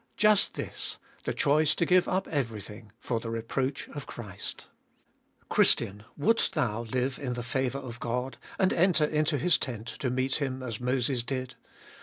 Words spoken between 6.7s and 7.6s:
live in the